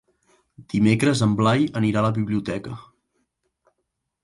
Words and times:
Dimecres 0.73 1.21
en 1.25 1.35
Blai 1.41 1.67
anirà 1.83 2.03
a 2.03 2.05
la 2.07 2.11
biblioteca. 2.17 2.81